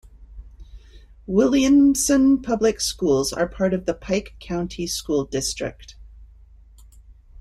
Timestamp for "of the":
3.71-3.93